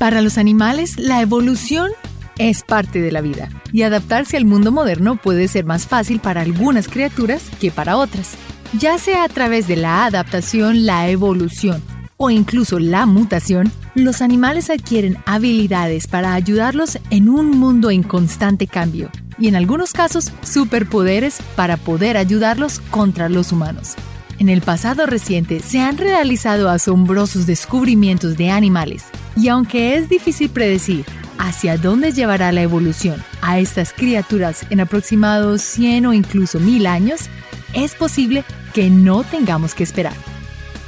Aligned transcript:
Para 0.00 0.22
los 0.22 0.38
animales, 0.38 0.96
la 0.98 1.20
evolución 1.20 1.90
es 2.38 2.62
parte 2.62 3.02
de 3.02 3.12
la 3.12 3.20
vida 3.20 3.50
y 3.70 3.82
adaptarse 3.82 4.38
al 4.38 4.46
mundo 4.46 4.72
moderno 4.72 5.16
puede 5.16 5.46
ser 5.46 5.66
más 5.66 5.86
fácil 5.86 6.20
para 6.20 6.40
algunas 6.40 6.88
criaturas 6.88 7.50
que 7.60 7.70
para 7.70 7.98
otras, 7.98 8.30
ya 8.78 8.96
sea 8.96 9.24
a 9.24 9.28
través 9.28 9.68
de 9.68 9.76
la 9.76 10.06
adaptación, 10.06 10.86
la 10.86 11.10
evolución 11.10 11.82
o 12.16 12.30
incluso 12.30 12.78
la 12.78 13.04
mutación, 13.04 13.70
los 13.94 14.22
animales 14.22 14.70
adquieren 14.70 15.18
habilidades 15.26 16.06
para 16.06 16.32
ayudarlos 16.32 16.98
en 17.10 17.28
un 17.28 17.50
mundo 17.50 17.90
en 17.90 18.02
constante 18.02 18.66
cambio 18.66 19.10
y 19.38 19.48
en 19.48 19.54
algunos 19.54 19.92
casos 19.92 20.32
superpoderes 20.42 21.40
para 21.56 21.76
poder 21.76 22.16
ayudarlos 22.16 22.80
contra 22.90 23.28
los 23.28 23.52
humanos. 23.52 23.96
En 24.38 24.48
el 24.48 24.62
pasado 24.62 25.04
reciente 25.04 25.60
se 25.60 25.80
han 25.80 25.98
realizado 25.98 26.70
asombrosos 26.70 27.44
descubrimientos 27.44 28.38
de 28.38 28.48
animales 28.48 29.04
y 29.36 29.48
aunque 29.48 29.96
es 29.96 30.08
difícil 30.08 30.50
predecir 30.50 31.04
hacia 31.38 31.76
dónde 31.78 32.12
llevará 32.12 32.52
la 32.52 32.62
evolución 32.62 33.22
a 33.40 33.58
estas 33.58 33.92
criaturas 33.92 34.66
en 34.70 34.80
aproximados 34.80 35.62
100 35.62 36.06
o 36.06 36.12
incluso 36.12 36.60
1000 36.60 36.86
años, 36.86 37.30
es 37.72 37.94
posible 37.94 38.44
que 38.74 38.90
no 38.90 39.24
tengamos 39.24 39.74
que 39.74 39.82
esperar. 39.82 40.14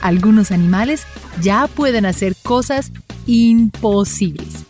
Algunos 0.02 0.50
animales 0.50 1.06
ya 1.40 1.66
pueden 1.68 2.04
hacer 2.06 2.34
cosas 2.42 2.92
imposibles. 3.26 4.64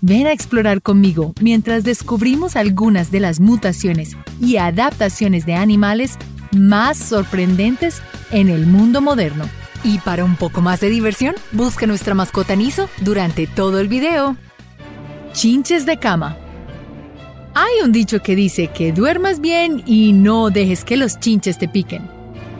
Ven 0.00 0.26
a 0.26 0.32
explorar 0.32 0.82
conmigo 0.82 1.32
mientras 1.40 1.82
descubrimos 1.84 2.56
algunas 2.56 3.10
de 3.10 3.20
las 3.20 3.40
mutaciones 3.40 4.16
y 4.40 4.58
adaptaciones 4.58 5.46
de 5.46 5.54
animales 5.54 6.18
más 6.52 6.98
sorprendentes 6.98 8.02
en 8.30 8.48
el 8.50 8.66
mundo 8.66 9.00
moderno. 9.00 9.48
Y 9.84 9.98
para 9.98 10.24
un 10.24 10.36
poco 10.36 10.62
más 10.62 10.80
de 10.80 10.88
diversión, 10.88 11.34
busca 11.52 11.86
nuestra 11.86 12.14
mascota 12.14 12.56
Niso 12.56 12.88
durante 13.02 13.46
todo 13.46 13.78
el 13.78 13.88
video. 13.88 14.34
Chinches 15.34 15.84
de 15.84 15.98
cama. 15.98 16.38
Hay 17.54 17.84
un 17.84 17.92
dicho 17.92 18.22
que 18.22 18.34
dice 18.34 18.68
que 18.68 18.92
duermas 18.92 19.40
bien 19.40 19.82
y 19.86 20.14
no 20.14 20.48
dejes 20.48 20.84
que 20.84 20.96
los 20.96 21.20
chinches 21.20 21.58
te 21.58 21.68
piquen. 21.68 22.08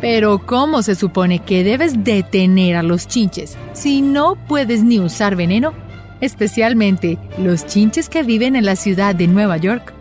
Pero 0.03 0.45
¿cómo 0.45 0.83
se 0.83 0.95
supone 0.95 1.39
que 1.39 1.65
debes 1.65 2.05
detener 2.05 2.77
a 2.77 2.83
los 2.83 3.09
chinches 3.09 3.57
si 3.73 4.03
no 4.03 4.37
puedes 4.37 4.85
ni 4.85 5.01
usar 5.01 5.35
veneno? 5.35 5.73
Especialmente 6.21 7.19
los 7.39 7.67
chinches 7.67 8.11
que 8.11 8.23
viven 8.23 8.55
en 8.55 8.67
la 8.67 8.77
ciudad 8.77 9.15
de 9.15 9.29
Nueva 9.29 9.57
York. 9.57 9.95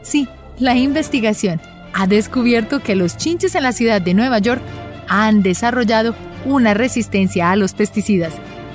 Sí, 0.00 0.28
la 0.58 0.74
investigación 0.76 1.60
ha 1.92 2.06
descubierto 2.06 2.80
que 2.80 2.96
los 2.96 3.18
chinches 3.18 3.54
en 3.54 3.64
la 3.64 3.72
ciudad 3.72 4.00
de 4.00 4.14
Nueva 4.14 4.38
York 4.38 4.62
han 5.08 5.42
desarrollado 5.42 6.14
una 6.44 6.74
resistencia 6.74 7.50
a 7.50 7.56
los 7.56 7.72
pesticidas. 7.72 8.34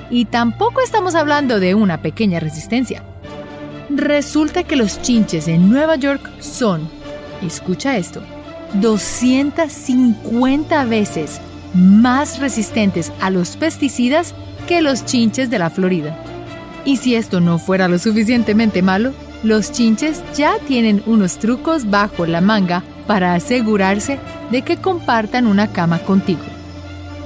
Y 0.09 0.25
tampoco 0.25 0.81
estamos 0.81 1.13
hablando 1.16 1.59
de 1.59 1.75
una 1.75 2.02
pequeña 2.02 2.39
resistencia. 2.39 3.03
Resulta 3.89 4.63
que 4.63 4.75
los 4.75 5.02
chinches 5.02 5.47
en 5.47 5.69
Nueva 5.69 5.95
York 5.95 6.30
son, 6.39 6.89
escucha 7.41 7.97
esto, 7.97 8.21
250 8.73 10.86
veces 10.86 11.39
más 11.73 12.39
resistentes 12.39 13.11
a 13.21 13.30
los 13.30 13.58
pesticidas 13.58 14.33
que 14.67 14.81
los 14.81 15.05
chinches 15.05 15.49
de 15.49 15.59
la 15.59 15.69
Florida. 15.69 16.17
Y 16.83 16.97
si 16.97 17.16
esto 17.16 17.39
no 17.41 17.58
fuera 17.58 17.88
lo 17.88 17.99
suficientemente 17.99 18.81
malo, 18.81 19.13
los 19.43 19.71
chinches 19.71 20.23
ya 20.36 20.58
tienen 20.67 21.03
unos 21.05 21.38
trucos 21.38 21.89
bajo 21.89 22.25
la 22.25 22.41
manga 22.41 22.83
para 23.08 23.33
asegurarse 23.33 24.19
de 24.52 24.63
que 24.63 24.75
compartan 24.77 25.47
una 25.47 25.71
cama 25.71 25.99
contigo. 25.99 26.43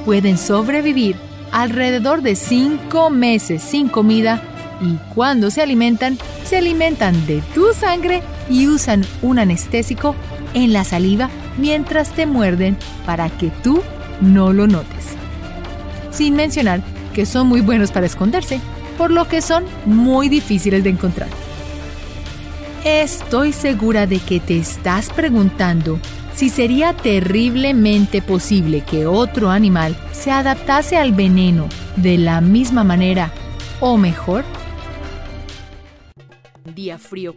Pueden 0.09 0.39
sobrevivir 0.39 1.17
alrededor 1.51 2.23
de 2.23 2.35
5 2.35 3.11
meses 3.11 3.61
sin 3.61 3.89
comida 3.89 4.41
y 4.81 4.95
cuando 5.13 5.51
se 5.51 5.61
alimentan, 5.61 6.17
se 6.45 6.57
alimentan 6.57 7.27
de 7.27 7.43
tu 7.53 7.73
sangre 7.73 8.23
y 8.49 8.65
usan 8.65 9.05
un 9.21 9.37
anestésico 9.37 10.15
en 10.55 10.73
la 10.73 10.83
saliva 10.83 11.29
mientras 11.59 12.09
te 12.09 12.25
muerden 12.25 12.75
para 13.05 13.29
que 13.29 13.51
tú 13.61 13.83
no 14.19 14.51
lo 14.51 14.65
notes. 14.65 15.09
Sin 16.09 16.35
mencionar 16.35 16.81
que 17.13 17.27
son 17.27 17.45
muy 17.45 17.61
buenos 17.61 17.91
para 17.91 18.07
esconderse, 18.07 18.59
por 18.97 19.11
lo 19.11 19.27
que 19.27 19.43
son 19.43 19.63
muy 19.85 20.27
difíciles 20.27 20.83
de 20.83 20.89
encontrar. 20.89 21.29
Estoy 22.83 23.53
segura 23.53 24.07
de 24.07 24.17
que 24.17 24.39
te 24.39 24.57
estás 24.57 25.11
preguntando 25.11 25.99
si 26.39 26.47
sería 26.47 26.93
terriblemente 26.93 28.21
posible 28.21 28.79
que 28.79 29.05
otro 29.05 29.49
animal 29.49 29.97
se 30.13 30.31
adaptase 30.31 30.95
al 30.95 31.11
veneno 31.11 31.67
de 31.97 32.17
la 32.17 32.39
misma 32.39 32.85
manera 32.85 33.33
o 33.81 33.97
mejor 33.97 34.45
día 36.73 36.97
frío. 36.97 37.35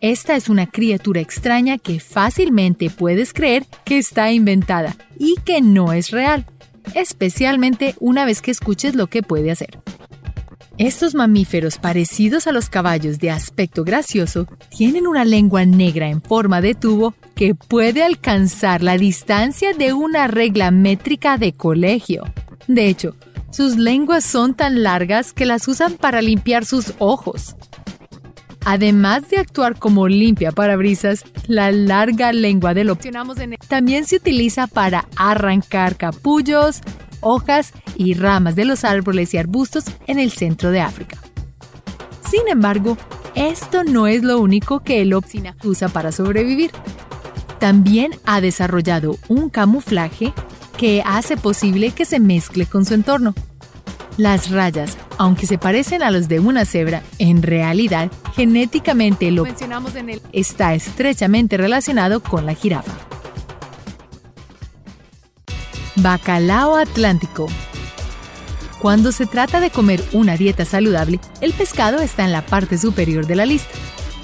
Esta 0.00 0.34
es 0.34 0.48
una 0.48 0.66
criatura 0.66 1.20
extraña 1.20 1.76
que 1.76 2.00
fácilmente 2.00 2.88
puedes 2.88 3.34
creer 3.34 3.66
que 3.84 3.98
está 3.98 4.32
inventada 4.32 4.96
y 5.18 5.34
que 5.44 5.60
no 5.60 5.92
es 5.92 6.10
real, 6.10 6.46
especialmente 6.94 7.96
una 8.00 8.24
vez 8.24 8.40
que 8.40 8.50
escuches 8.50 8.94
lo 8.94 9.08
que 9.08 9.22
puede 9.22 9.50
hacer. 9.50 9.78
Estos 10.78 11.14
mamíferos 11.14 11.76
parecidos 11.76 12.46
a 12.46 12.52
los 12.52 12.70
caballos 12.70 13.18
de 13.18 13.30
aspecto 13.30 13.84
gracioso 13.84 14.48
tienen 14.70 15.06
una 15.06 15.26
lengua 15.26 15.66
negra 15.66 16.08
en 16.08 16.22
forma 16.22 16.62
de 16.62 16.74
tubo 16.74 17.14
que 17.34 17.54
puede 17.54 18.02
alcanzar 18.02 18.82
la 18.82 18.98
distancia 18.98 19.72
de 19.72 19.92
una 19.92 20.26
regla 20.26 20.70
métrica 20.70 21.38
de 21.38 21.52
colegio. 21.52 22.24
De 22.68 22.86
hecho, 22.86 23.14
sus 23.50 23.76
lenguas 23.76 24.24
son 24.24 24.54
tan 24.54 24.82
largas 24.82 25.32
que 25.32 25.46
las 25.46 25.68
usan 25.68 25.94
para 25.94 26.22
limpiar 26.22 26.64
sus 26.64 26.94
ojos. 26.98 27.56
Además 28.64 29.28
de 29.28 29.38
actuar 29.38 29.78
como 29.78 30.08
limpia 30.08 30.52
parabrisas, 30.52 31.24
la 31.48 31.72
larga 31.72 32.32
lengua 32.32 32.74
del 32.74 32.90
opcionamos 32.90 33.36
también 33.68 34.04
se 34.06 34.16
utiliza 34.16 34.68
para 34.68 35.08
arrancar 35.16 35.96
capullos, 35.96 36.80
hojas 37.20 37.72
y 37.96 38.14
ramas 38.14 38.54
de 38.54 38.64
los 38.64 38.84
árboles 38.84 39.34
y 39.34 39.38
arbustos 39.38 39.84
en 40.06 40.18
el 40.18 40.30
centro 40.30 40.70
de 40.70 40.80
África. 40.80 41.18
Sin 42.28 42.46
embargo, 42.48 42.96
esto 43.34 43.82
no 43.84 44.06
es 44.06 44.22
lo 44.22 44.38
único 44.38 44.80
que 44.80 45.02
el 45.02 45.12
Opsina 45.12 45.56
usa 45.64 45.88
para 45.88 46.12
sobrevivir. 46.12 46.70
También 47.62 48.10
ha 48.24 48.40
desarrollado 48.40 49.16
un 49.28 49.48
camuflaje 49.48 50.34
que 50.76 51.00
hace 51.06 51.36
posible 51.36 51.92
que 51.92 52.04
se 52.04 52.18
mezcle 52.18 52.66
con 52.66 52.84
su 52.84 52.92
entorno. 52.92 53.36
Las 54.16 54.50
rayas, 54.50 54.98
aunque 55.16 55.46
se 55.46 55.58
parecen 55.58 56.02
a 56.02 56.10
los 56.10 56.26
de 56.26 56.40
una 56.40 56.64
cebra, 56.64 57.04
en 57.20 57.40
realidad 57.40 58.10
genéticamente 58.34 59.30
lo 59.30 59.44
mencionamos 59.44 59.94
en 59.94 60.10
el 60.10 60.22
está 60.32 60.74
estrechamente 60.74 61.56
relacionado 61.56 62.20
con 62.20 62.46
la 62.46 62.54
jirafa. 62.54 62.94
Bacalao 65.94 66.74
Atlántico. 66.74 67.46
Cuando 68.80 69.12
se 69.12 69.26
trata 69.26 69.60
de 69.60 69.70
comer 69.70 70.02
una 70.12 70.36
dieta 70.36 70.64
saludable, 70.64 71.20
el 71.40 71.52
pescado 71.52 72.00
está 72.00 72.24
en 72.24 72.32
la 72.32 72.44
parte 72.44 72.76
superior 72.76 73.28
de 73.28 73.36
la 73.36 73.46
lista, 73.46 73.70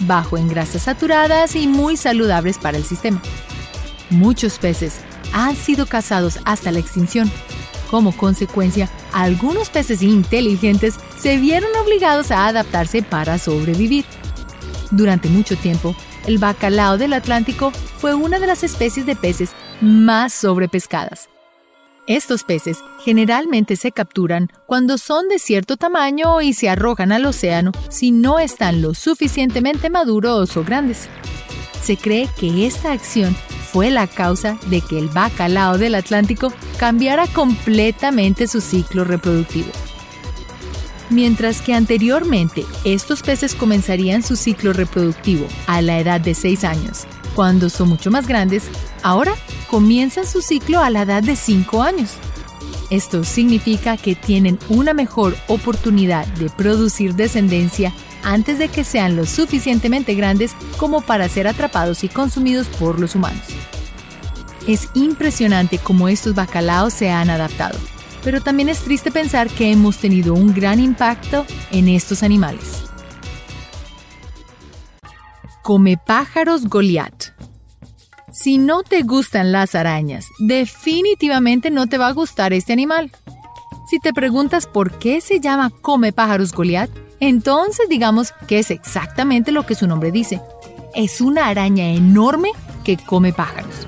bajo 0.00 0.36
en 0.38 0.48
grasas 0.48 0.82
saturadas 0.82 1.56
y 1.56 1.66
muy 1.66 1.96
saludables 1.96 2.58
para 2.58 2.78
el 2.78 2.84
sistema. 2.84 3.20
Muchos 4.10 4.58
peces 4.58 5.00
han 5.32 5.56
sido 5.56 5.86
cazados 5.86 6.38
hasta 6.44 6.72
la 6.72 6.78
extinción. 6.78 7.30
Como 7.90 8.16
consecuencia, 8.16 8.88
algunos 9.12 9.70
peces 9.70 10.02
inteligentes 10.02 10.96
se 11.18 11.36
vieron 11.38 11.70
obligados 11.82 12.30
a 12.30 12.46
adaptarse 12.46 13.02
para 13.02 13.38
sobrevivir. 13.38 14.04
Durante 14.90 15.28
mucho 15.28 15.56
tiempo, 15.56 15.94
el 16.26 16.38
bacalao 16.38 16.98
del 16.98 17.12
Atlántico 17.12 17.72
fue 17.98 18.14
una 18.14 18.38
de 18.38 18.46
las 18.46 18.62
especies 18.62 19.06
de 19.06 19.16
peces 19.16 19.52
más 19.80 20.32
sobrepescadas. 20.32 21.28
Estos 22.08 22.42
peces 22.42 22.82
generalmente 23.04 23.76
se 23.76 23.92
capturan 23.92 24.50
cuando 24.64 24.96
son 24.96 25.28
de 25.28 25.38
cierto 25.38 25.76
tamaño 25.76 26.40
y 26.40 26.54
se 26.54 26.70
arrojan 26.70 27.12
al 27.12 27.26
océano 27.26 27.70
si 27.90 28.12
no 28.12 28.38
están 28.38 28.80
lo 28.80 28.94
suficientemente 28.94 29.90
maduros 29.90 30.56
o 30.56 30.64
grandes. 30.64 31.06
Se 31.82 31.98
cree 31.98 32.26
que 32.40 32.66
esta 32.66 32.92
acción 32.92 33.36
fue 33.70 33.90
la 33.90 34.06
causa 34.06 34.58
de 34.68 34.80
que 34.80 34.98
el 34.98 35.08
bacalao 35.08 35.76
del 35.76 35.94
Atlántico 35.94 36.50
cambiara 36.78 37.26
completamente 37.26 38.46
su 38.46 38.62
ciclo 38.62 39.04
reproductivo. 39.04 39.68
Mientras 41.10 41.60
que 41.60 41.74
anteriormente 41.74 42.64
estos 42.84 43.22
peces 43.22 43.54
comenzarían 43.54 44.22
su 44.22 44.36
ciclo 44.36 44.72
reproductivo 44.72 45.46
a 45.66 45.82
la 45.82 45.98
edad 45.98 46.22
de 46.22 46.34
6 46.34 46.64
años, 46.64 47.06
cuando 47.38 47.70
son 47.70 47.90
mucho 47.90 48.10
más 48.10 48.26
grandes, 48.26 48.64
ahora 49.04 49.32
comienzan 49.70 50.26
su 50.26 50.42
ciclo 50.42 50.80
a 50.80 50.90
la 50.90 51.02
edad 51.02 51.22
de 51.22 51.36
5 51.36 51.84
años. 51.84 52.14
Esto 52.90 53.22
significa 53.22 53.96
que 53.96 54.16
tienen 54.16 54.58
una 54.68 54.92
mejor 54.92 55.36
oportunidad 55.46 56.26
de 56.26 56.50
producir 56.50 57.14
descendencia 57.14 57.92
antes 58.24 58.58
de 58.58 58.66
que 58.66 58.82
sean 58.82 59.14
lo 59.14 59.24
suficientemente 59.24 60.16
grandes 60.16 60.56
como 60.78 61.00
para 61.00 61.28
ser 61.28 61.46
atrapados 61.46 62.02
y 62.02 62.08
consumidos 62.08 62.66
por 62.66 62.98
los 62.98 63.14
humanos. 63.14 63.44
Es 64.66 64.88
impresionante 64.94 65.78
cómo 65.78 66.08
estos 66.08 66.34
bacalaos 66.34 66.92
se 66.92 67.10
han 67.10 67.30
adaptado. 67.30 67.78
pero 68.24 68.40
también 68.40 68.68
es 68.68 68.80
triste 68.80 69.12
pensar 69.12 69.48
que 69.48 69.70
hemos 69.70 69.98
tenido 69.98 70.34
un 70.34 70.52
gran 70.52 70.80
impacto 70.80 71.46
en 71.70 71.86
estos 71.86 72.24
animales. 72.24 72.87
Come 75.68 75.98
pájaros 75.98 76.64
Goliat. 76.64 77.24
Si 78.32 78.56
no 78.56 78.82
te 78.82 79.02
gustan 79.02 79.52
las 79.52 79.74
arañas, 79.74 80.24
definitivamente 80.38 81.70
no 81.70 81.86
te 81.86 81.98
va 81.98 82.06
a 82.06 82.12
gustar 82.12 82.54
este 82.54 82.72
animal. 82.72 83.10
Si 83.90 84.00
te 84.00 84.14
preguntas 84.14 84.66
por 84.66 84.98
qué 84.98 85.20
se 85.20 85.40
llama 85.40 85.68
come 85.82 86.14
pájaros 86.14 86.52
Goliat, 86.52 86.88
entonces 87.20 87.86
digamos 87.90 88.32
que 88.46 88.60
es 88.60 88.70
exactamente 88.70 89.52
lo 89.52 89.66
que 89.66 89.74
su 89.74 89.86
nombre 89.86 90.10
dice. 90.10 90.40
Es 90.94 91.20
una 91.20 91.48
araña 91.48 91.90
enorme 91.90 92.52
que 92.82 92.96
come 92.96 93.34
pájaros 93.34 93.86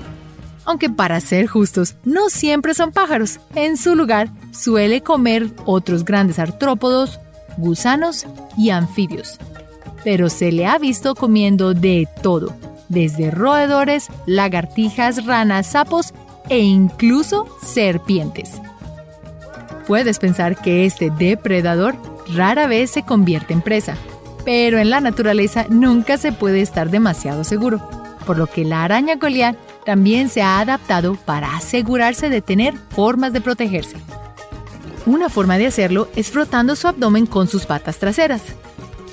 aunque 0.63 0.91
para 0.91 1.19
ser 1.19 1.47
justos, 1.47 1.95
no 2.05 2.29
siempre 2.29 2.75
son 2.75 2.91
pájaros. 2.91 3.39
En 3.55 3.75
su 3.75 3.95
lugar, 3.95 4.29
suele 4.51 5.01
comer 5.01 5.49
otros 5.65 6.05
grandes 6.05 6.37
artrópodos, 6.37 7.19
gusanos 7.57 8.27
y 8.55 8.69
anfibios. 8.69 9.39
Pero 10.03 10.29
se 10.29 10.51
le 10.51 10.65
ha 10.65 10.77
visto 10.77 11.15
comiendo 11.15 11.73
de 11.73 12.07
todo, 12.21 12.55
desde 12.89 13.31
roedores, 13.31 14.07
lagartijas, 14.25 15.25
ranas, 15.25 15.67
sapos 15.67 16.13
e 16.49 16.59
incluso 16.59 17.47
serpientes. 17.63 18.61
Puedes 19.87 20.19
pensar 20.19 20.55
que 20.61 20.85
este 20.85 21.09
depredador 21.09 21.95
rara 22.35 22.67
vez 22.67 22.91
se 22.91 23.03
convierte 23.03 23.53
en 23.53 23.61
presa, 23.61 23.95
pero 24.45 24.79
en 24.79 24.89
la 24.89 25.01
naturaleza 25.01 25.65
nunca 25.69 26.17
se 26.17 26.31
puede 26.31 26.61
estar 26.61 26.89
demasiado 26.89 27.43
seguro, 27.43 27.81
por 28.25 28.37
lo 28.37 28.47
que 28.47 28.65
la 28.65 28.83
araña 28.83 29.15
Goliath 29.15 29.57
también 29.85 30.29
se 30.29 30.41
ha 30.41 30.59
adaptado 30.59 31.15
para 31.25 31.55
asegurarse 31.55 32.29
de 32.29 32.41
tener 32.41 32.75
formas 32.89 33.33
de 33.33 33.41
protegerse. 33.41 33.97
Una 35.05 35.29
forma 35.29 35.57
de 35.57 35.67
hacerlo 35.67 36.07
es 36.15 36.29
frotando 36.29 36.75
su 36.75 36.87
abdomen 36.87 37.25
con 37.25 37.47
sus 37.47 37.65
patas 37.65 37.97
traseras. 37.97 38.43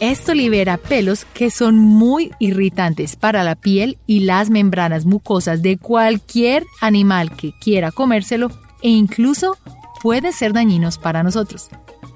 Esto 0.00 0.33
libera 0.33 0.77
pelos 0.77 1.25
que 1.25 1.50
son 1.50 1.77
muy 1.77 2.31
irritantes 2.39 3.17
para 3.17 3.43
la 3.43 3.56
piel 3.56 3.99
y 4.06 4.21
las 4.21 4.49
membranas 4.49 5.06
mucosas 5.06 5.61
de 5.61 5.77
cualquier 5.77 6.65
animal 6.81 7.35
que 7.35 7.53
quiera 7.61 7.91
comérselo 7.91 8.49
e 8.81 8.91
incluso 8.91 9.56
puede 10.00 10.31
ser 10.31 10.53
dañinos 10.53 10.99
para 10.99 11.25
nosotros. 11.25 11.69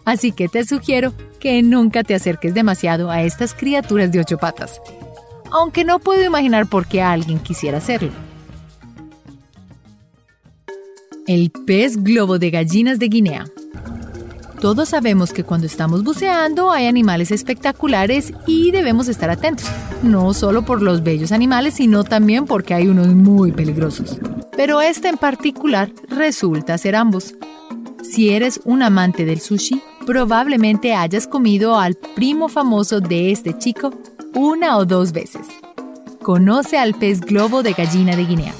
Así 0.04 0.30
que 0.30 0.48
te 0.48 0.64
sugiero 0.64 1.12
que 1.40 1.60
nunca 1.64 2.04
te 2.04 2.14
acerques 2.14 2.54
demasiado 2.54 3.10
a 3.10 3.22
estas 3.22 3.52
criaturas 3.52 4.12
de 4.12 4.20
ocho 4.20 4.38
patas. 4.38 4.80
Aunque 5.50 5.84
no 5.84 5.98
puedo 5.98 6.24
imaginar 6.24 6.68
por 6.68 6.86
qué 6.86 7.02
alguien 7.02 7.40
quisiera 7.40 7.78
hacerlo. 7.78 8.12
El 11.26 11.50
pez 11.50 12.00
globo 12.00 12.38
de 12.38 12.50
gallinas 12.50 13.00
de 13.00 13.08
Guinea. 13.08 13.44
Todos 14.62 14.90
sabemos 14.90 15.32
que 15.32 15.42
cuando 15.42 15.66
estamos 15.66 16.04
buceando 16.04 16.70
hay 16.70 16.86
animales 16.86 17.32
espectaculares 17.32 18.32
y 18.46 18.70
debemos 18.70 19.08
estar 19.08 19.28
atentos, 19.28 19.66
no 20.04 20.32
solo 20.34 20.64
por 20.64 20.82
los 20.82 21.02
bellos 21.02 21.32
animales, 21.32 21.74
sino 21.74 22.04
también 22.04 22.46
porque 22.46 22.72
hay 22.72 22.86
unos 22.86 23.08
muy 23.08 23.50
peligrosos. 23.50 24.20
Pero 24.56 24.80
este 24.80 25.08
en 25.08 25.16
particular 25.16 25.90
resulta 26.08 26.78
ser 26.78 26.94
ambos. 26.94 27.34
Si 28.04 28.30
eres 28.30 28.60
un 28.64 28.84
amante 28.84 29.24
del 29.24 29.40
sushi, 29.40 29.82
probablemente 30.06 30.94
hayas 30.94 31.26
comido 31.26 31.76
al 31.76 31.96
primo 31.96 32.48
famoso 32.48 33.00
de 33.00 33.32
este 33.32 33.58
chico 33.58 33.92
una 34.32 34.76
o 34.76 34.84
dos 34.84 35.10
veces. 35.10 35.48
Conoce 36.22 36.78
al 36.78 36.94
pez 36.94 37.20
globo 37.20 37.64
de 37.64 37.72
gallina 37.72 38.14
de 38.14 38.26
Guinea 38.26 38.54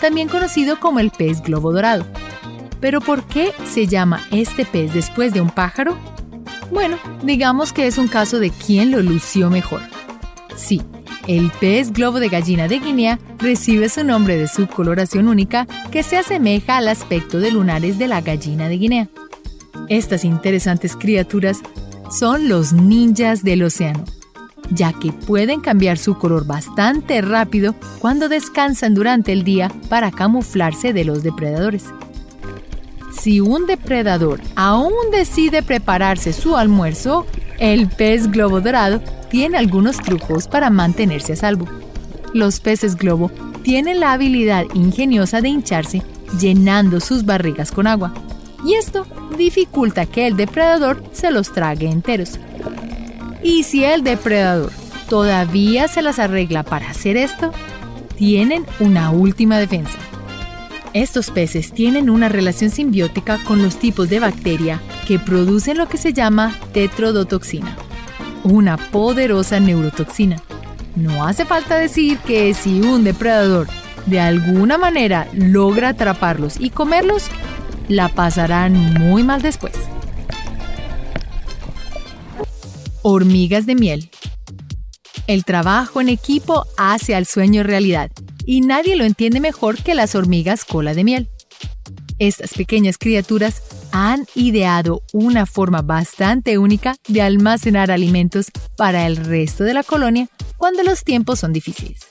también 0.00 0.28
conocido 0.28 0.80
como 0.80 0.98
el 0.98 1.10
pez 1.10 1.42
globo 1.42 1.72
dorado. 1.72 2.04
Pero 2.80 3.00
¿por 3.00 3.24
qué 3.24 3.52
se 3.64 3.86
llama 3.86 4.22
este 4.30 4.64
pez 4.64 4.94
después 4.94 5.32
de 5.32 5.40
un 5.40 5.50
pájaro? 5.50 5.98
Bueno, 6.70 6.98
digamos 7.22 7.72
que 7.72 7.86
es 7.86 7.98
un 7.98 8.08
caso 8.08 8.38
de 8.38 8.50
quién 8.50 8.90
lo 8.90 9.02
lució 9.02 9.50
mejor. 9.50 9.82
Sí, 10.56 10.82
el 11.26 11.50
pez 11.60 11.92
globo 11.92 12.20
de 12.20 12.28
gallina 12.28 12.68
de 12.68 12.78
Guinea 12.78 13.18
recibe 13.38 13.88
su 13.88 14.04
nombre 14.04 14.36
de 14.36 14.48
su 14.48 14.66
coloración 14.66 15.28
única 15.28 15.66
que 15.90 16.02
se 16.02 16.16
asemeja 16.16 16.76
al 16.76 16.88
aspecto 16.88 17.38
de 17.38 17.50
lunares 17.50 17.98
de 17.98 18.08
la 18.08 18.20
gallina 18.20 18.68
de 18.68 18.78
Guinea. 18.78 19.08
Estas 19.88 20.24
interesantes 20.24 20.96
criaturas 20.96 21.60
son 22.10 22.48
los 22.48 22.72
ninjas 22.72 23.42
del 23.42 23.62
océano 23.62 24.04
ya 24.70 24.92
que 24.92 25.12
pueden 25.12 25.60
cambiar 25.60 25.98
su 25.98 26.16
color 26.16 26.46
bastante 26.46 27.20
rápido 27.20 27.74
cuando 27.98 28.28
descansan 28.28 28.94
durante 28.94 29.32
el 29.32 29.44
día 29.44 29.70
para 29.88 30.10
camuflarse 30.10 30.92
de 30.92 31.04
los 31.04 31.22
depredadores. 31.22 31.86
Si 33.20 33.38
un 33.38 33.66
depredador 33.66 34.40
aún 34.56 34.94
decide 35.12 35.62
prepararse 35.62 36.32
su 36.32 36.56
almuerzo, 36.56 37.26
el 37.58 37.86
pez 37.86 38.30
globo 38.30 38.62
dorado 38.62 39.02
tiene 39.28 39.58
algunos 39.58 39.98
trucos 39.98 40.48
para 40.48 40.70
mantenerse 40.70 41.34
a 41.34 41.36
salvo. 41.36 41.66
Los 42.32 42.60
peces 42.60 42.96
globo 42.96 43.30
tienen 43.62 44.00
la 44.00 44.12
habilidad 44.14 44.64
ingeniosa 44.72 45.42
de 45.42 45.50
hincharse 45.50 46.02
llenando 46.38 46.98
sus 46.98 47.26
barrigas 47.26 47.72
con 47.72 47.86
agua, 47.86 48.14
y 48.64 48.76
esto 48.76 49.06
dificulta 49.36 50.06
que 50.06 50.26
el 50.26 50.38
depredador 50.38 51.04
se 51.12 51.30
los 51.30 51.52
trague 51.52 51.90
enteros. 51.90 52.38
Y 53.42 53.64
si 53.64 53.84
el 53.84 54.02
depredador 54.02 54.72
todavía 55.10 55.88
se 55.88 56.00
las 56.00 56.18
arregla 56.18 56.62
para 56.62 56.88
hacer 56.88 57.18
esto, 57.18 57.52
tienen 58.16 58.64
una 58.78 59.10
última 59.10 59.58
defensa. 59.58 59.98
Estos 60.92 61.30
peces 61.30 61.72
tienen 61.72 62.10
una 62.10 62.28
relación 62.28 62.70
simbiótica 62.70 63.38
con 63.44 63.62
los 63.62 63.76
tipos 63.76 64.08
de 64.08 64.18
bacteria 64.18 64.80
que 65.06 65.20
producen 65.20 65.78
lo 65.78 65.88
que 65.88 65.96
se 65.98 66.12
llama 66.12 66.52
tetrodotoxina, 66.72 67.76
una 68.42 68.76
poderosa 68.76 69.60
neurotoxina. 69.60 70.42
No 70.96 71.24
hace 71.24 71.44
falta 71.44 71.76
decir 71.76 72.18
que 72.18 72.52
si 72.54 72.80
un 72.80 73.04
depredador 73.04 73.68
de 74.06 74.18
alguna 74.18 74.78
manera 74.78 75.28
logra 75.32 75.90
atraparlos 75.90 76.56
y 76.58 76.70
comerlos, 76.70 77.26
la 77.86 78.08
pasarán 78.08 78.94
muy 78.94 79.22
mal 79.22 79.42
después. 79.42 79.74
Hormigas 83.02 83.64
de 83.64 83.76
miel. 83.76 84.10
El 85.28 85.44
trabajo 85.44 86.00
en 86.00 86.08
equipo 86.08 86.66
hace 86.76 87.14
al 87.14 87.26
sueño 87.26 87.62
realidad 87.62 88.10
y 88.44 88.60
nadie 88.60 88.96
lo 88.96 89.04
entiende 89.04 89.40
mejor 89.40 89.82
que 89.82 89.94
las 89.94 90.14
hormigas 90.14 90.64
cola 90.64 90.94
de 90.94 91.04
miel. 91.04 91.30
Estas 92.18 92.52
pequeñas 92.52 92.98
criaturas 92.98 93.62
han 93.92 94.26
ideado 94.34 95.02
una 95.12 95.46
forma 95.46 95.80
bastante 95.80 96.58
única 96.58 96.96
de 97.08 97.22
almacenar 97.22 97.90
alimentos 97.90 98.50
para 98.76 99.06
el 99.06 99.16
resto 99.16 99.64
de 99.64 99.74
la 99.74 99.82
colonia 99.82 100.28
cuando 100.58 100.82
los 100.82 101.02
tiempos 101.02 101.40
son 101.40 101.52
difíciles. 101.52 102.08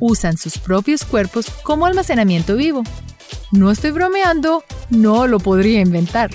Usan 0.00 0.38
sus 0.38 0.58
propios 0.58 1.04
cuerpos 1.04 1.46
como 1.62 1.86
almacenamiento 1.86 2.56
vivo. 2.56 2.82
No 3.50 3.70
estoy 3.70 3.90
bromeando, 3.90 4.64
no 4.88 5.26
lo 5.26 5.38
podría 5.38 5.80
inventar. 5.80 6.30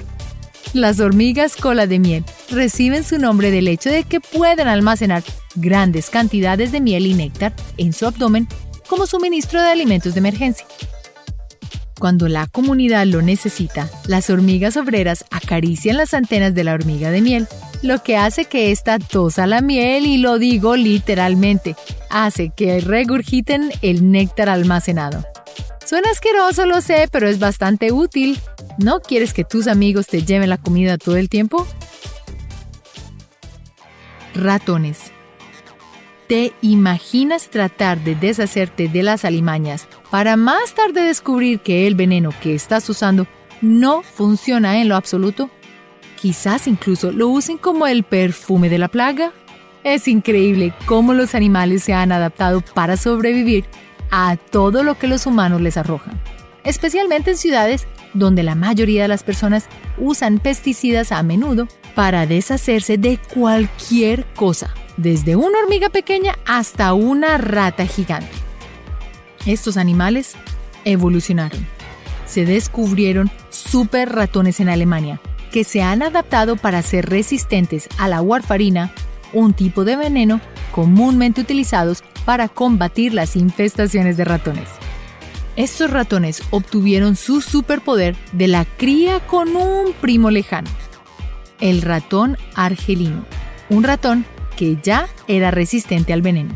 Las 0.73 0.99
hormigas 0.99 1.55
cola 1.55 1.87
de 1.87 1.97
miel 1.97 2.25
reciben 2.51 3.03
su 3.03 3.17
nombre 3.17 3.49
del 3.49 3.67
hecho 3.67 3.89
de 3.89 4.03
que 4.03 4.19
pueden 4.19 4.67
almacenar 4.67 5.23
grandes 5.55 6.09
cantidades 6.09 6.71
de 6.71 6.81
miel 6.81 7.07
y 7.07 7.15
néctar 7.15 7.53
en 7.77 7.93
su 7.93 8.05
abdomen 8.05 8.47
como 8.87 9.07
suministro 9.07 9.61
de 9.61 9.69
alimentos 9.69 10.13
de 10.13 10.19
emergencia. 10.19 10.65
Cuando 11.99 12.27
la 12.27 12.45
comunidad 12.45 13.05
lo 13.07 13.21
necesita, 13.21 13.89
las 14.05 14.29
hormigas 14.29 14.77
obreras 14.77 15.25
acarician 15.31 15.97
las 15.97 16.13
antenas 16.13 16.53
de 16.53 16.63
la 16.63 16.73
hormiga 16.73 17.09
de 17.09 17.21
miel, 17.21 17.47
lo 17.81 18.03
que 18.03 18.17
hace 18.17 18.45
que 18.45 18.71
ésta 18.71 18.99
tosa 18.99 19.47
la 19.47 19.61
miel 19.61 20.05
y 20.05 20.17
lo 20.17 20.37
digo 20.37 20.75
literalmente, 20.75 21.75
hace 22.09 22.51
que 22.55 22.81
regurgiten 22.81 23.71
el 23.81 24.11
néctar 24.11 24.47
almacenado. 24.47 25.25
Suena 25.85 26.11
asqueroso, 26.11 26.65
lo 26.65 26.81
sé, 26.81 27.07
pero 27.11 27.27
es 27.27 27.39
bastante 27.39 27.91
útil. 27.91 28.39
¿No 28.77 28.99
quieres 28.99 29.33
que 29.33 29.43
tus 29.43 29.67
amigos 29.67 30.07
te 30.07 30.23
lleven 30.23 30.49
la 30.49 30.57
comida 30.57 30.97
todo 30.97 31.15
el 31.15 31.29
tiempo? 31.29 31.65
Ratones. 34.35 35.11
¿Te 36.27 36.51
imaginas 36.61 37.49
tratar 37.49 38.03
de 38.03 38.13
deshacerte 38.15 38.89
de 38.89 39.01
las 39.01 39.23
alimañas 39.23 39.87
para 40.11 40.35
más 40.35 40.73
tarde 40.73 41.03
descubrir 41.03 41.61
que 41.61 41.87
el 41.87 41.95
veneno 41.95 42.31
que 42.41 42.53
estás 42.53 42.89
usando 42.89 43.27
no 43.61 44.01
funciona 44.01 44.81
en 44.81 44.89
lo 44.89 44.97
absoluto? 44.97 45.49
Quizás 46.19 46.67
incluso 46.67 47.13
lo 47.13 47.29
usen 47.29 47.57
como 47.57 47.87
el 47.87 48.03
perfume 48.03 48.67
de 48.67 48.77
la 48.77 48.89
plaga. 48.89 49.31
Es 49.85 50.09
increíble 50.09 50.73
cómo 50.85 51.13
los 51.13 51.33
animales 51.33 51.83
se 51.83 51.93
han 51.93 52.11
adaptado 52.11 52.59
para 52.59 52.97
sobrevivir 52.97 53.63
a 54.11 54.35
todo 54.35 54.83
lo 54.83 54.97
que 54.99 55.07
los 55.07 55.27
humanos 55.27 55.61
les 55.61 55.77
arrojan, 55.77 56.19
especialmente 56.65 57.31
en 57.31 57.37
ciudades 57.37 57.87
donde 58.13 58.43
la 58.43 58.55
mayoría 58.55 59.03
de 59.03 59.07
las 59.07 59.23
personas 59.23 59.69
usan 59.97 60.39
pesticidas 60.39 61.13
a 61.13 61.23
menudo 61.23 61.69
para 61.95 62.25
deshacerse 62.25 62.97
de 62.97 63.17
cualquier 63.33 64.25
cosa, 64.33 64.73
desde 64.97 65.35
una 65.35 65.59
hormiga 65.59 65.89
pequeña 65.89 66.37
hasta 66.45 66.93
una 66.93 67.37
rata 67.37 67.85
gigante. 67.85 68.31
Estos 69.45 69.77
animales 69.77 70.35
evolucionaron 70.83 71.77
se 72.27 72.45
descubrieron 72.45 73.31
super 73.49 74.09
ratones 74.13 74.59
en 74.59 74.69
Alemania, 74.69 75.19
que 75.51 75.63
se 75.63 75.81
han 75.81 76.03
adaptado 76.03 76.57
para 76.57 76.81
ser 76.81 77.09
resistentes 77.09 77.87
a 77.97 78.07
la 78.07 78.21
warfarina, 78.21 78.91
un 79.33 79.53
tipo 79.53 79.83
de 79.83 79.95
veneno 79.95 80.41
comúnmente 80.71 81.41
utilizados 81.41 82.03
para 82.25 82.49
combatir 82.49 83.13
las 83.13 83.35
infestaciones 83.35 84.17
de 84.17 84.25
ratones. 84.25 84.69
Estos 85.55 85.89
ratones 85.89 86.43
obtuvieron 86.51 87.15
su 87.15 87.41
superpoder 87.41 88.15
de 88.33 88.47
la 88.47 88.65
cría 88.65 89.19
con 89.21 89.55
un 89.55 89.93
primo 89.93 90.29
lejano, 90.29 90.69
el 91.59 91.81
ratón 91.81 92.37
argelino, 92.53 93.25
un 93.69 93.83
ratón 93.83 94.25
que 94.57 94.77
ya 94.83 95.07
era 95.29 95.51
resistente 95.51 96.11
al 96.11 96.21
veneno. 96.21 96.53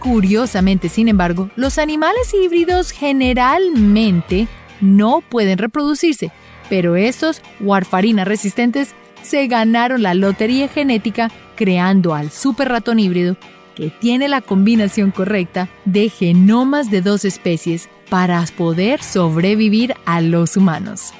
Curiosamente, 0.00 0.88
sin 0.88 1.06
embargo, 1.06 1.50
los 1.54 1.78
animales 1.78 2.34
híbridos 2.34 2.90
generalmente 2.90 4.48
no 4.80 5.20
pueden 5.20 5.58
reproducirse, 5.58 6.32
pero 6.68 6.96
estos 6.96 7.40
warfarina 7.60 8.24
resistentes 8.24 8.94
se 9.22 9.46
ganaron 9.46 10.02
la 10.02 10.14
lotería 10.14 10.68
genética 10.68 11.30
creando 11.56 12.14
al 12.14 12.30
super 12.30 12.68
ratón 12.68 12.98
híbrido 12.98 13.36
que 13.74 13.90
tiene 13.90 14.28
la 14.28 14.40
combinación 14.40 15.10
correcta 15.10 15.68
de 15.84 16.08
genomas 16.08 16.90
de 16.90 17.00
dos 17.00 17.24
especies 17.24 17.88
para 18.08 18.44
poder 18.56 19.02
sobrevivir 19.02 19.94
a 20.04 20.20
los 20.20 20.56
humanos. 20.56 21.12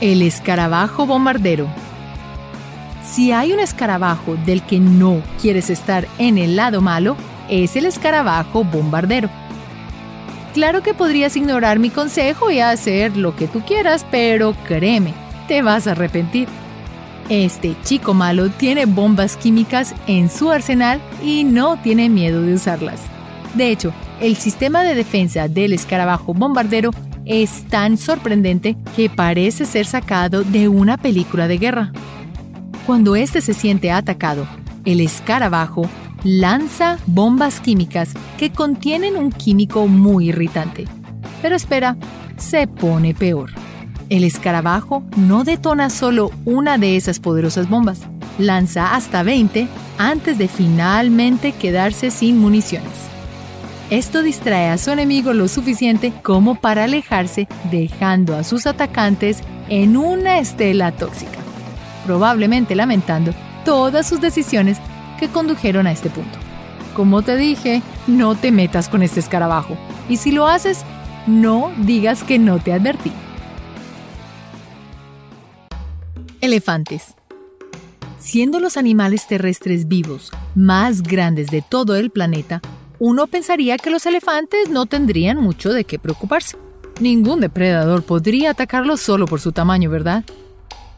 El 0.00 0.22
escarabajo 0.22 1.06
bombardero. 1.06 1.68
Si 3.04 3.32
hay 3.32 3.52
un 3.52 3.60
escarabajo 3.60 4.36
del 4.46 4.62
que 4.62 4.78
no 4.78 5.22
quieres 5.40 5.70
estar 5.70 6.06
en 6.18 6.38
el 6.38 6.56
lado 6.56 6.80
malo, 6.80 7.16
es 7.48 7.76
el 7.76 7.86
escarabajo 7.86 8.64
bombardero. 8.64 9.28
Claro 10.54 10.82
que 10.82 10.94
podrías 10.94 11.36
ignorar 11.36 11.78
mi 11.78 11.90
consejo 11.90 12.50
y 12.50 12.60
hacer 12.60 13.16
lo 13.16 13.34
que 13.34 13.48
tú 13.48 13.62
quieras, 13.62 14.06
pero 14.10 14.54
créeme, 14.66 15.14
te 15.48 15.62
vas 15.62 15.86
a 15.86 15.92
arrepentir. 15.92 16.46
Este 17.28 17.74
chico 17.84 18.14
malo 18.14 18.50
tiene 18.50 18.84
bombas 18.86 19.36
químicas 19.36 19.94
en 20.06 20.28
su 20.28 20.50
arsenal 20.50 21.00
y 21.24 21.44
no 21.44 21.78
tiene 21.78 22.08
miedo 22.08 22.42
de 22.42 22.54
usarlas. 22.54 23.00
De 23.54 23.70
hecho, 23.70 23.92
el 24.20 24.36
sistema 24.36 24.82
de 24.82 24.94
defensa 24.94 25.48
del 25.48 25.72
escarabajo 25.72 26.34
bombardero 26.34 26.90
es 27.24 27.64
tan 27.68 27.96
sorprendente 27.96 28.76
que 28.94 29.08
parece 29.08 29.64
ser 29.64 29.86
sacado 29.86 30.44
de 30.44 30.68
una 30.68 30.96
película 30.96 31.48
de 31.48 31.58
guerra. 31.58 31.92
Cuando 32.86 33.14
éste 33.14 33.40
se 33.40 33.54
siente 33.54 33.92
atacado, 33.92 34.46
el 34.84 35.00
escarabajo 35.00 35.88
lanza 36.24 36.98
bombas 37.06 37.60
químicas 37.60 38.14
que 38.38 38.50
contienen 38.50 39.16
un 39.16 39.30
químico 39.30 39.86
muy 39.86 40.30
irritante. 40.30 40.86
Pero 41.40 41.54
espera, 41.54 41.96
se 42.36 42.66
pone 42.66 43.14
peor. 43.14 43.50
El 44.08 44.24
escarabajo 44.24 45.04
no 45.16 45.44
detona 45.44 45.90
solo 45.90 46.32
una 46.44 46.76
de 46.76 46.96
esas 46.96 47.20
poderosas 47.20 47.68
bombas, 47.68 48.00
lanza 48.38 48.94
hasta 48.94 49.22
20 49.22 49.68
antes 49.98 50.36
de 50.36 50.48
finalmente 50.48 51.52
quedarse 51.52 52.10
sin 52.10 52.38
municiones. 52.38 52.92
Esto 53.90 54.22
distrae 54.22 54.70
a 54.70 54.78
su 54.78 54.90
enemigo 54.90 55.34
lo 55.34 55.48
suficiente 55.48 56.12
como 56.22 56.56
para 56.56 56.84
alejarse, 56.84 57.46
dejando 57.70 58.36
a 58.36 58.42
sus 58.42 58.66
atacantes 58.66 59.38
en 59.68 59.96
una 59.96 60.38
estela 60.38 60.92
tóxica, 60.92 61.38
probablemente 62.04 62.74
lamentando 62.74 63.32
todas 63.64 64.08
sus 64.08 64.20
decisiones 64.20 64.78
que 65.18 65.28
condujeron 65.28 65.86
a 65.86 65.92
este 65.92 66.10
punto. 66.10 66.38
Como 66.94 67.22
te 67.22 67.36
dije, 67.36 67.82
no 68.06 68.34
te 68.34 68.52
metas 68.52 68.88
con 68.88 69.02
este 69.02 69.20
escarabajo. 69.20 69.76
Y 70.08 70.16
si 70.16 70.32
lo 70.32 70.46
haces, 70.46 70.84
no 71.26 71.72
digas 71.78 72.22
que 72.24 72.38
no 72.38 72.58
te 72.58 72.72
advertí. 72.72 73.12
Elefantes. 76.40 77.14
Siendo 78.18 78.60
los 78.60 78.76
animales 78.76 79.26
terrestres 79.26 79.88
vivos 79.88 80.30
más 80.54 81.02
grandes 81.02 81.48
de 81.50 81.62
todo 81.62 81.96
el 81.96 82.10
planeta, 82.10 82.60
uno 82.98 83.26
pensaría 83.26 83.78
que 83.78 83.90
los 83.90 84.06
elefantes 84.06 84.68
no 84.68 84.86
tendrían 84.86 85.38
mucho 85.38 85.72
de 85.72 85.84
qué 85.84 85.98
preocuparse. 85.98 86.56
Ningún 87.00 87.40
depredador 87.40 88.04
podría 88.04 88.50
atacarlos 88.50 89.00
solo 89.00 89.26
por 89.26 89.40
su 89.40 89.52
tamaño, 89.52 89.90
¿verdad? 89.90 90.24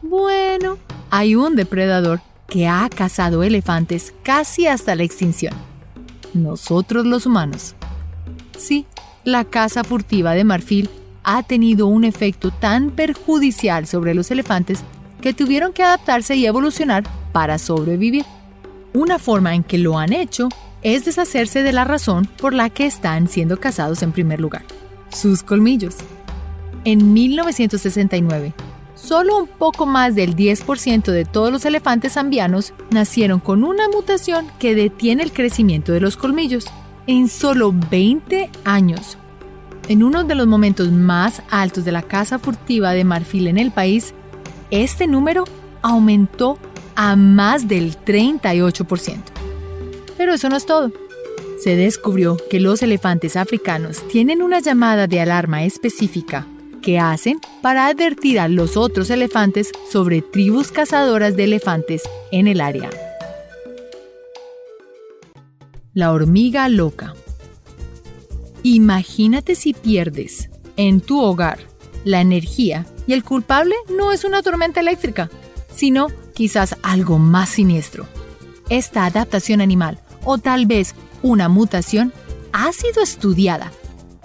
Bueno, 0.09 0.77
hay 1.09 1.35
un 1.35 1.55
depredador 1.55 2.21
que 2.47 2.67
ha 2.67 2.87
cazado 2.89 3.41
elefantes 3.41 4.13
casi 4.21 4.67
hasta 4.67 4.93
la 4.95 5.01
extinción. 5.01 5.53
Nosotros 6.35 7.07
los 7.07 7.25
humanos. 7.25 7.73
Sí, 8.55 8.85
la 9.23 9.45
caza 9.45 9.83
furtiva 9.83 10.35
de 10.35 10.43
marfil 10.43 10.91
ha 11.23 11.41
tenido 11.41 11.87
un 11.87 12.03
efecto 12.03 12.51
tan 12.51 12.91
perjudicial 12.91 13.87
sobre 13.87 14.13
los 14.13 14.29
elefantes 14.29 14.83
que 15.21 15.33
tuvieron 15.33 15.73
que 15.73 15.81
adaptarse 15.81 16.35
y 16.35 16.45
evolucionar 16.45 17.03
para 17.31 17.57
sobrevivir. 17.57 18.25
Una 18.93 19.17
forma 19.17 19.55
en 19.55 19.63
que 19.63 19.79
lo 19.79 19.97
han 19.97 20.13
hecho 20.13 20.49
es 20.83 21.05
deshacerse 21.05 21.63
de 21.63 21.73
la 21.73 21.83
razón 21.83 22.27
por 22.37 22.53
la 22.53 22.69
que 22.69 22.85
están 22.85 23.27
siendo 23.27 23.59
cazados 23.59 24.03
en 24.03 24.11
primer 24.11 24.39
lugar, 24.39 24.65
sus 25.09 25.41
colmillos. 25.41 25.95
En 26.83 27.11
1969, 27.13 28.53
Solo 28.95 29.39
un 29.39 29.47
poco 29.47 29.85
más 29.85 30.15
del 30.15 30.37
10% 30.37 31.11
de 31.11 31.25
todos 31.25 31.51
los 31.51 31.65
elefantes 31.65 32.13
zambianos 32.13 32.73
nacieron 32.91 33.41
con 33.41 33.65
una 33.65 33.89
mutación 33.89 34.47
que 34.57 34.73
detiene 34.73 35.21
el 35.21 35.33
crecimiento 35.33 35.91
de 35.91 35.99
los 35.99 36.15
colmillos. 36.15 36.65
En 37.05 37.27
solo 37.27 37.73
20 37.91 38.49
años. 38.63 39.17
En 39.89 40.01
uno 40.01 40.23
de 40.23 40.33
los 40.33 40.47
momentos 40.47 40.91
más 40.91 41.43
altos 41.51 41.85
de 41.85 41.91
la 41.91 42.01
caza 42.01 42.39
furtiva 42.39 42.93
de 42.93 43.03
marfil 43.03 43.47
en 43.47 43.57
el 43.57 43.71
país, 43.71 44.13
este 44.71 45.05
número 45.07 45.43
aumentó 45.81 46.57
a 46.95 47.15
más 47.15 47.67
del 47.67 47.97
38%. 47.97 49.19
Pero 50.17 50.33
eso 50.33 50.49
no 50.49 50.55
es 50.55 50.65
todo. 50.65 50.91
Se 51.59 51.75
descubrió 51.75 52.37
que 52.49 52.59
los 52.59 52.81
elefantes 52.81 53.35
africanos 53.35 54.07
tienen 54.07 54.41
una 54.41 54.61
llamada 54.61 55.05
de 55.05 55.19
alarma 55.19 55.63
específica 55.65 56.47
que 56.85 56.99
hacen 56.99 57.41
para 57.63 57.87
advertir 57.87 58.39
a 58.39 58.47
los 58.47 58.77
otros 58.77 59.09
elefantes 59.09 59.71
sobre 59.91 60.21
tribus 60.21 60.71
cazadoras 60.71 61.35
de 61.35 61.45
elefantes 61.45 62.03
en 62.31 62.47
el 62.47 62.61
área. 62.61 62.91
La 65.95 66.11
hormiga 66.11 66.69
loca. 66.69 67.15
Imagínate 68.61 69.55
si 69.55 69.73
pierdes 69.73 70.51
en 70.77 71.01
tu 71.01 71.19
hogar 71.21 71.57
la 72.03 72.21
energía 72.21 72.85
y 73.07 73.13
el 73.13 73.23
culpable 73.23 73.73
no 73.97 74.11
es 74.11 74.23
una 74.23 74.43
tormenta 74.43 74.79
eléctrica, 74.79 75.31
sino 75.73 76.09
quizás 76.35 76.77
algo 76.83 77.17
más 77.17 77.49
siniestro. 77.49 78.05
Esta 78.69 79.05
adaptación 79.05 79.59
animal 79.59 79.99
o 80.23 80.37
tal 80.37 80.67
vez 80.67 80.93
una 81.23 81.49
mutación 81.49 82.13
ha 82.53 82.71
sido 82.73 83.01
estudiada 83.01 83.71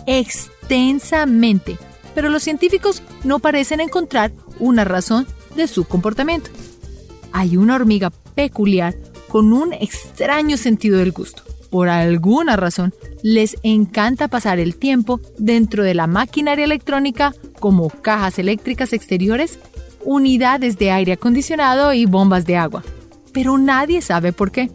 extensamente 0.06 1.78
pero 2.14 2.28
los 2.28 2.42
científicos 2.42 3.02
no 3.24 3.38
parecen 3.38 3.80
encontrar 3.80 4.32
una 4.58 4.84
razón 4.84 5.26
de 5.54 5.66
su 5.66 5.84
comportamiento. 5.84 6.50
Hay 7.32 7.56
una 7.56 7.74
hormiga 7.76 8.10
peculiar 8.34 8.94
con 9.28 9.52
un 9.52 9.72
extraño 9.72 10.56
sentido 10.56 10.98
del 10.98 11.12
gusto. 11.12 11.42
Por 11.70 11.88
alguna 11.88 12.56
razón, 12.56 12.92
les 13.22 13.56
encanta 13.62 14.26
pasar 14.26 14.58
el 14.58 14.74
tiempo 14.74 15.20
dentro 15.38 15.84
de 15.84 15.94
la 15.94 16.08
maquinaria 16.08 16.64
electrónica 16.64 17.32
como 17.60 17.90
cajas 17.90 18.40
eléctricas 18.40 18.92
exteriores, 18.92 19.60
unidades 20.04 20.78
de 20.78 20.90
aire 20.90 21.12
acondicionado 21.12 21.92
y 21.92 22.06
bombas 22.06 22.44
de 22.44 22.56
agua. 22.56 22.82
Pero 23.32 23.56
nadie 23.56 24.02
sabe 24.02 24.32
por 24.32 24.50
qué. 24.50 24.70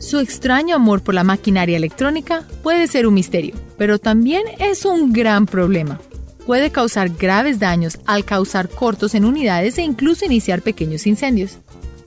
Su 0.00 0.18
extraño 0.18 0.74
amor 0.74 1.02
por 1.02 1.14
la 1.14 1.24
maquinaria 1.24 1.76
electrónica 1.76 2.44
puede 2.62 2.88
ser 2.88 3.06
un 3.06 3.14
misterio, 3.14 3.54
pero 3.76 3.98
también 4.00 4.42
es 4.58 4.84
un 4.84 5.12
gran 5.12 5.46
problema 5.46 6.00
puede 6.48 6.70
causar 6.70 7.10
graves 7.10 7.58
daños 7.58 7.98
al 8.06 8.24
causar 8.24 8.70
cortos 8.70 9.14
en 9.14 9.26
unidades 9.26 9.76
e 9.76 9.82
incluso 9.82 10.24
iniciar 10.24 10.62
pequeños 10.62 11.06
incendios. 11.06 11.58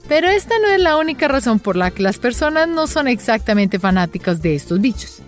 Pero 0.08 0.28
esta 0.28 0.58
no 0.58 0.66
es 0.66 0.80
la 0.80 0.96
única 0.96 1.28
razón 1.28 1.60
por 1.60 1.76
la 1.76 1.92
que 1.92 2.02
las 2.02 2.18
personas 2.18 2.66
no 2.66 2.88
son 2.88 3.06
exactamente 3.06 3.78
fanáticas 3.78 4.42
de 4.42 4.56
estos 4.56 4.80
bichos. 4.80 5.22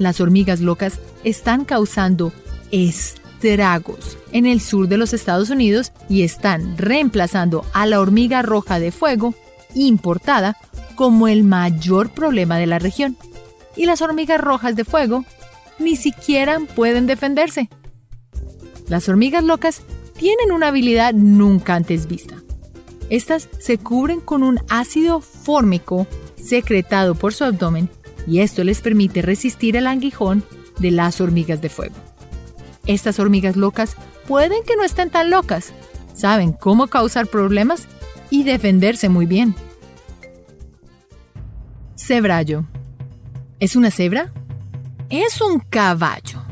Las 0.00 0.20
hormigas 0.20 0.60
locas 0.60 0.98
están 1.22 1.64
causando 1.64 2.32
estragos 2.72 4.18
en 4.32 4.46
el 4.46 4.60
sur 4.60 4.88
de 4.88 4.96
los 4.96 5.12
Estados 5.12 5.50
Unidos 5.50 5.92
y 6.08 6.24
están 6.24 6.76
reemplazando 6.76 7.64
a 7.72 7.86
la 7.86 8.00
hormiga 8.00 8.42
roja 8.42 8.80
de 8.80 8.90
fuego 8.90 9.36
importada 9.76 10.56
como 10.96 11.28
el 11.28 11.44
mayor 11.44 12.10
problema 12.10 12.58
de 12.58 12.66
la 12.66 12.80
región. 12.80 13.16
Y 13.76 13.86
las 13.86 14.02
hormigas 14.02 14.40
rojas 14.40 14.74
de 14.74 14.84
fuego 14.84 15.24
ni 15.78 15.94
siquiera 15.94 16.58
pueden 16.74 17.06
defenderse. 17.06 17.68
Las 18.88 19.08
hormigas 19.08 19.44
locas 19.44 19.82
tienen 20.16 20.52
una 20.52 20.68
habilidad 20.68 21.14
nunca 21.14 21.74
antes 21.74 22.06
vista. 22.06 22.36
Estas 23.10 23.48
se 23.58 23.78
cubren 23.78 24.20
con 24.20 24.42
un 24.42 24.60
ácido 24.68 25.20
fórmico 25.20 26.06
secretado 26.36 27.14
por 27.14 27.34
su 27.34 27.44
abdomen 27.44 27.88
y 28.26 28.40
esto 28.40 28.64
les 28.64 28.80
permite 28.80 29.22
resistir 29.22 29.76
el 29.76 29.86
aguijón 29.86 30.44
de 30.78 30.90
las 30.90 31.20
hormigas 31.20 31.60
de 31.60 31.68
fuego. 31.68 31.94
Estas 32.86 33.18
hormigas 33.18 33.56
locas 33.56 33.96
pueden 34.26 34.62
que 34.64 34.76
no 34.76 34.84
estén 34.84 35.10
tan 35.10 35.30
locas, 35.30 35.72
saben 36.14 36.52
cómo 36.52 36.86
causar 36.86 37.26
problemas 37.26 37.86
y 38.30 38.44
defenderse 38.44 39.08
muy 39.08 39.26
bien. 39.26 39.54
Cebrallo. 41.96 42.64
¿Es 43.60 43.76
una 43.76 43.90
cebra? 43.90 44.32
Es 45.08 45.40
un 45.40 45.60
caballo. 45.60 46.43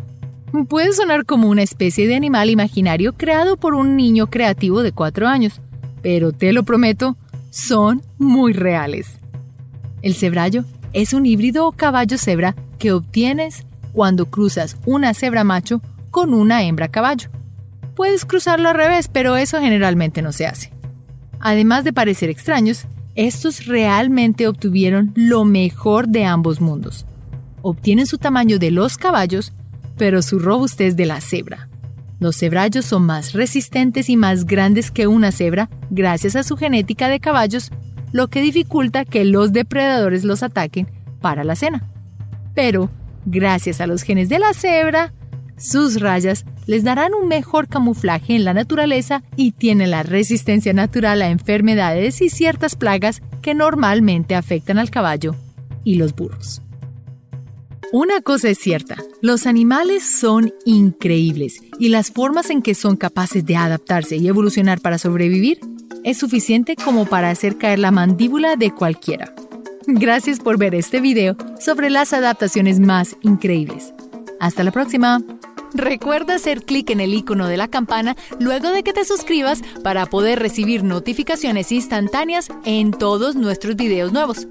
Puede 0.68 0.92
sonar 0.92 1.24
como 1.24 1.48
una 1.48 1.62
especie 1.62 2.06
de 2.06 2.14
animal 2.14 2.50
imaginario 2.50 3.14
creado 3.14 3.56
por 3.56 3.74
un 3.74 3.96
niño 3.96 4.28
creativo 4.28 4.82
de 4.82 4.92
cuatro 4.92 5.26
años, 5.26 5.60
pero 6.02 6.32
te 6.32 6.52
lo 6.52 6.62
prometo, 6.62 7.16
son 7.50 8.02
muy 8.18 8.52
reales. 8.52 9.18
El 10.02 10.14
cebrallo 10.14 10.64
es 10.92 11.14
un 11.14 11.24
híbrido 11.24 11.66
o 11.66 11.72
caballo 11.72 12.18
cebra 12.18 12.54
que 12.78 12.92
obtienes 12.92 13.64
cuando 13.92 14.26
cruzas 14.26 14.76
una 14.84 15.14
cebra 15.14 15.42
macho 15.42 15.80
con 16.10 16.34
una 16.34 16.62
hembra 16.62 16.88
caballo. 16.88 17.30
Puedes 17.94 18.26
cruzarlo 18.26 18.68
al 18.68 18.74
revés, 18.74 19.08
pero 19.08 19.36
eso 19.36 19.58
generalmente 19.58 20.20
no 20.20 20.32
se 20.32 20.46
hace. 20.46 20.72
Además 21.40 21.84
de 21.84 21.94
parecer 21.94 22.28
extraños, 22.28 22.86
estos 23.14 23.66
realmente 23.66 24.46
obtuvieron 24.48 25.12
lo 25.14 25.44
mejor 25.44 26.08
de 26.08 26.24
ambos 26.24 26.60
mundos. 26.60 27.06
Obtienen 27.62 28.06
su 28.06 28.18
tamaño 28.18 28.58
de 28.58 28.70
los 28.70 28.98
caballos, 28.98 29.52
pero 30.02 30.20
su 30.20 30.40
robustez 30.40 30.96
de 30.96 31.06
la 31.06 31.20
cebra. 31.20 31.68
Los 32.18 32.36
cebrallos 32.36 32.84
son 32.84 33.04
más 33.04 33.34
resistentes 33.34 34.08
y 34.08 34.16
más 34.16 34.46
grandes 34.46 34.90
que 34.90 35.06
una 35.06 35.30
cebra 35.30 35.70
gracias 35.90 36.34
a 36.34 36.42
su 36.42 36.56
genética 36.56 37.08
de 37.08 37.20
caballos, 37.20 37.70
lo 38.10 38.26
que 38.26 38.42
dificulta 38.42 39.04
que 39.04 39.24
los 39.24 39.52
depredadores 39.52 40.24
los 40.24 40.42
ataquen 40.42 40.88
para 41.20 41.44
la 41.44 41.54
cena. 41.54 41.84
Pero, 42.52 42.90
gracias 43.26 43.80
a 43.80 43.86
los 43.86 44.02
genes 44.02 44.28
de 44.28 44.40
la 44.40 44.54
cebra, 44.54 45.12
sus 45.56 46.00
rayas 46.00 46.46
les 46.66 46.82
darán 46.82 47.14
un 47.14 47.28
mejor 47.28 47.68
camuflaje 47.68 48.34
en 48.34 48.42
la 48.42 48.54
naturaleza 48.54 49.22
y 49.36 49.52
tienen 49.52 49.92
la 49.92 50.02
resistencia 50.02 50.72
natural 50.72 51.22
a 51.22 51.30
enfermedades 51.30 52.22
y 52.22 52.28
ciertas 52.28 52.74
plagas 52.74 53.22
que 53.40 53.54
normalmente 53.54 54.34
afectan 54.34 54.80
al 54.80 54.90
caballo 54.90 55.36
y 55.84 55.94
los 55.94 56.12
burros. 56.16 56.60
Una 57.92 58.22
cosa 58.22 58.48
es 58.48 58.58
cierta, 58.58 58.96
los 59.20 59.46
animales 59.46 60.02
son 60.02 60.50
increíbles 60.64 61.60
y 61.78 61.90
las 61.90 62.10
formas 62.10 62.48
en 62.48 62.62
que 62.62 62.74
son 62.74 62.96
capaces 62.96 63.44
de 63.44 63.56
adaptarse 63.56 64.16
y 64.16 64.28
evolucionar 64.28 64.80
para 64.80 64.96
sobrevivir 64.96 65.60
es 66.02 66.16
suficiente 66.16 66.74
como 66.74 67.04
para 67.04 67.28
hacer 67.28 67.58
caer 67.58 67.80
la 67.80 67.90
mandíbula 67.90 68.56
de 68.56 68.70
cualquiera. 68.70 69.34
Gracias 69.86 70.40
por 70.40 70.56
ver 70.56 70.74
este 70.74 71.02
video 71.02 71.36
sobre 71.60 71.90
las 71.90 72.14
adaptaciones 72.14 72.80
más 72.80 73.14
increíbles. 73.20 73.92
Hasta 74.40 74.64
la 74.64 74.72
próxima. 74.72 75.22
Recuerda 75.74 76.36
hacer 76.36 76.64
clic 76.64 76.88
en 76.88 77.00
el 77.00 77.12
icono 77.12 77.46
de 77.46 77.58
la 77.58 77.68
campana 77.68 78.16
luego 78.40 78.70
de 78.70 78.82
que 78.82 78.94
te 78.94 79.04
suscribas 79.04 79.60
para 79.84 80.06
poder 80.06 80.38
recibir 80.38 80.82
notificaciones 80.82 81.70
instantáneas 81.72 82.48
en 82.64 82.90
todos 82.90 83.36
nuestros 83.36 83.76
videos 83.76 84.14
nuevos. 84.14 84.48